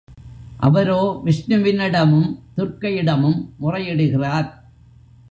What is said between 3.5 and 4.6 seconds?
முறையிடுகிறார்.